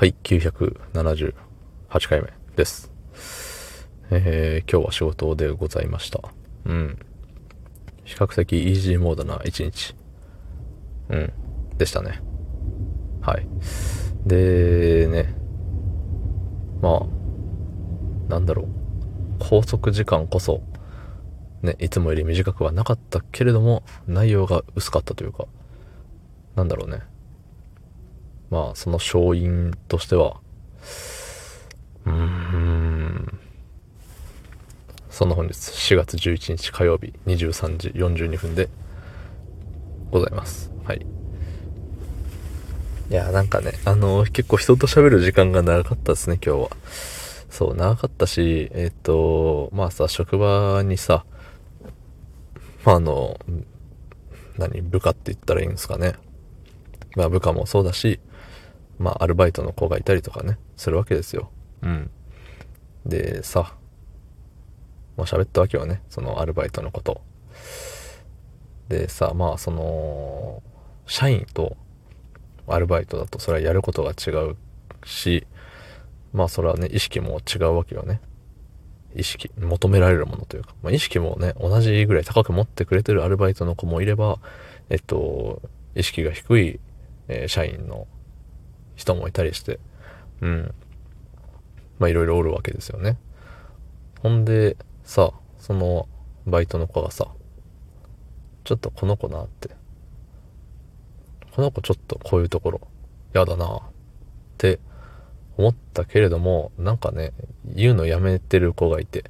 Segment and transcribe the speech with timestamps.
[0.00, 1.34] はい、978
[2.08, 2.90] 回目です。
[4.10, 6.22] えー、今日は仕事でございました。
[6.64, 6.98] うん。
[8.04, 9.94] 比較的イージーモードな一日。
[11.10, 11.32] うん。
[11.76, 12.22] でしたね。
[13.20, 13.46] はい。
[14.24, 15.34] で、ね。
[16.80, 18.62] まあ、なんだろ
[19.38, 19.38] う。
[19.38, 20.62] 拘束時間こそ、
[21.60, 25.44] ね、いつもより短くはなかったけれども、内容が薄かったというか、
[26.56, 27.02] なんだろうね。
[28.50, 30.40] まあ、その勝因としては、
[32.04, 33.38] うーん、
[35.08, 38.68] その本日4月11日火曜日23時42分で
[40.10, 40.72] ございます。
[40.84, 41.06] はい。
[43.10, 46.70] いや、なんかね、あのー、結構人と喋る時間が長かったですね、今日は。
[47.50, 51.24] そう、長かったし、えっ、ー、と、まあさ、職場にさ、
[52.84, 53.38] まあ、あの、
[54.58, 56.14] 何、部下って言ったらいいんですかね。
[57.16, 58.20] まあ部下もそうだし、
[59.00, 61.50] まあ、アルバイトの子がいたりとかね、するわけですよ。
[61.80, 62.10] うん。
[63.06, 63.74] で、さ、
[65.16, 67.22] もう喋ったわけよね、そのアルバイトのこと。
[68.88, 70.62] でさ、まあ、その、
[71.06, 71.78] 社員と
[72.66, 74.56] アルバイトだとそれはやることが違う
[75.06, 75.46] し、
[76.34, 78.20] まあ、それはね、意識も違うわけよね。
[79.16, 84.40] 意識、求められるものというか、まあ、意識もね、同じぐらい高く持ってくれてるアルバイトの子もいれば、
[84.90, 85.62] えっと、
[85.94, 86.80] 意識が低い、
[87.28, 88.06] えー、社員の
[89.00, 89.80] 人もいたりして、
[90.42, 90.74] うん。
[91.98, 93.16] まあいろいろおるわけですよね。
[94.22, 96.06] ほんで、さ、その
[96.46, 97.28] バイトの子がさ、
[98.64, 99.70] ちょっとこの子なって、
[101.52, 102.80] この子ちょっとこういうところ、
[103.32, 103.80] やだなっ
[104.58, 104.80] て
[105.56, 107.32] 思ったけれども、なんかね、
[107.64, 109.24] 言うのやめてる子がいて、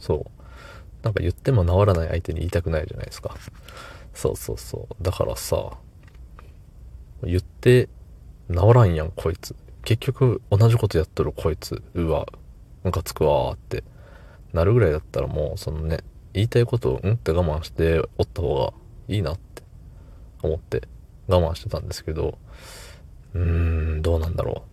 [0.00, 1.04] そう。
[1.04, 3.36] なんか言っても治らない相手に言いたくないじゃないですか。
[4.12, 5.02] そうそうそう。
[5.02, 5.78] だからさ、
[7.22, 7.88] 言って
[8.50, 9.54] 治らんやん、こいつ。
[9.84, 11.82] 結局、同じことやっとるこいつ。
[11.94, 12.26] うわ、
[12.84, 13.84] ムカつくわーって
[14.52, 16.00] なるぐらいだったらもう、そのね、
[16.32, 18.72] 言いたいことをうんって我慢しておった方が
[19.08, 19.62] いいなって
[20.42, 20.82] 思って
[21.26, 22.38] 我慢してたんですけど、
[23.34, 24.68] うーん、どうなんだろう。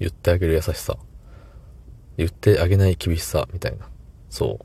[0.00, 0.96] 言ってあげる優しさ。
[2.16, 3.88] 言ってあげない厳しさ、みたいな。
[4.28, 4.64] そう。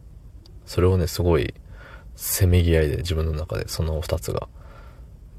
[0.65, 1.53] それをね、すごい、
[2.15, 4.47] せめぎ合いで自分の中でその二つが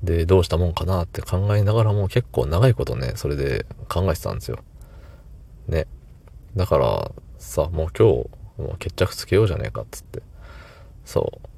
[0.06, 4.58] で、どうしたもんかなって考えながらも結構長いことね、それで考えてたんですよ。
[5.68, 5.86] ね。
[6.54, 10.22] だからさ、もう今日、もう決着つけようじゃねえかっつって。
[11.04, 11.48] そう。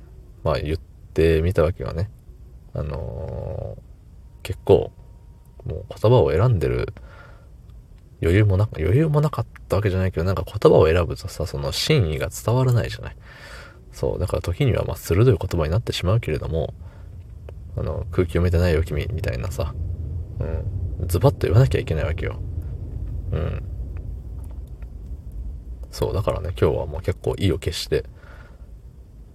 [0.42, 0.76] まあ言っ
[1.14, 2.10] てみたわけはね。
[2.75, 3.81] あのー、
[4.42, 4.92] 結構、
[5.65, 6.94] もう言葉を選んでる
[8.22, 13.16] 余裕もな、余裕もなかったわけじゃないけど、なんか言葉を選ぶとさ、その真意が伝わらないじゃない。
[13.92, 14.19] そう。
[14.19, 16.72] だから時にはまあ鋭い言葉になってしまうけれども、
[17.78, 19.75] あの、空気読めてないよ君、みたいなさ、
[20.41, 22.41] うん、ズバッと言わなきゃいけないわけよ。
[23.33, 23.62] うん。
[25.91, 28.05] そう、だからね、今日はもう結構意を決して、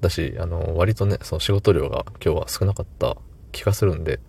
[0.01, 3.17] だし、あの、割とね、その仕事量が今日は少なかった
[3.51, 4.19] 気がするんで、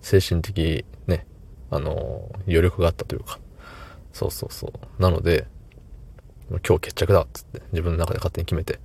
[0.00, 1.26] 精神的ね、
[1.70, 3.38] あの、余力があったというか、
[4.12, 5.02] そうそうそう。
[5.02, 5.46] なので、
[6.50, 8.80] 今日決着だっつって自分の中で勝手に決めて、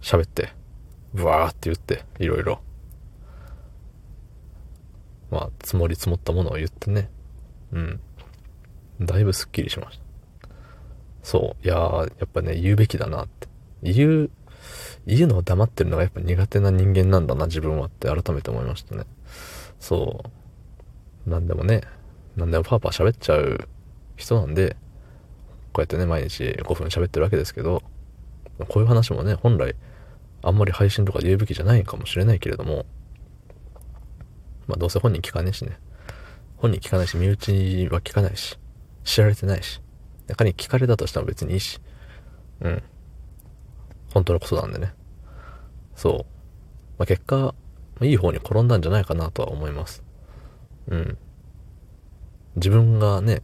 [0.00, 0.52] 喋って、
[1.12, 2.60] ブワーって言って、いろいろ。
[5.32, 7.08] まあ、積もり積もったものを言ってね。
[7.72, 8.00] うん。
[9.00, 10.04] だいぶスッキリしました。
[11.22, 11.66] そう。
[11.66, 13.48] いや、やっぱね、言うべきだなって。
[13.82, 14.30] 言う、
[15.06, 19.04] 言うのを黙ってるのがやっぱ苦手な人間なんだな、自分はって改めて思いましたね。
[19.80, 20.22] そ
[21.26, 21.30] う。
[21.30, 21.80] なんでもね、
[22.36, 23.66] なんでもパーパー喋っちゃう
[24.16, 24.76] 人なんで、
[25.72, 27.82] こうやってね、毎日5分喋ってるわけですけど、
[28.68, 29.74] こういう話もね、本来、
[30.42, 32.84] あんまり配信とかで言うべきじゃないかもしれないけれども、
[34.66, 35.78] まあどうせ本人聞かねえしね。
[36.56, 38.58] 本人聞かないし、身内は聞かないし、
[39.04, 39.80] 知られてないし、
[40.26, 41.80] 中に聞かれたとしても別にいいし、
[42.60, 42.82] うん。
[44.12, 44.94] 本当のことなんでね。
[45.96, 46.16] そう。
[46.98, 47.54] まあ結果
[48.02, 50.02] ま、いい方に転んだんじゃないかなとは思います。
[50.88, 51.18] うん。
[52.56, 53.42] 自分がね、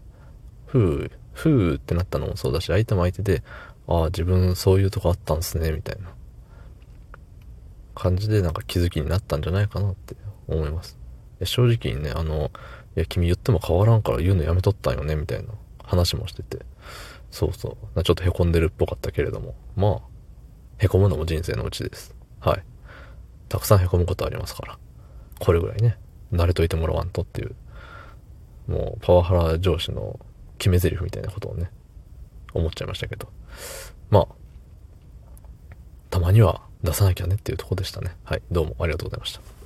[0.67, 3.43] ふう、ふうってなったのもそうだし、相手も相手で、
[3.87, 6.13] ああ、自分そういうとこあったんすね、みたいな
[7.95, 10.17] 感じでなんか気づきになったんじゃないかなって
[10.47, 10.99] 思います。
[11.45, 12.51] 正直にね、あの、
[12.97, 15.49] いや、君言っても変わらんから言うのやめとったんよね、みたいな
[15.85, 16.65] 話もしてて。
[17.31, 18.03] そうそう。
[18.03, 19.55] ちょっと凹んでるっぽかったけれども。
[19.77, 20.01] まあ、
[20.79, 22.15] 凹むのも人生のうちです。
[22.41, 22.65] はい。
[23.49, 24.79] たくさん凹むことありますから。
[25.39, 25.99] これぐらいね、
[26.33, 27.55] 慣れといてもらわんとっていう、
[28.67, 30.19] もうパワハラ上司の
[30.59, 31.71] 決め台詞みたいなことをね、
[32.53, 33.29] 思っちゃいましたけど。
[34.11, 34.29] まあ、
[36.11, 38.17] たまには出さなきゃねっていうとこでしたね。
[38.25, 38.43] はい。
[38.51, 39.58] どうもありがとうございました。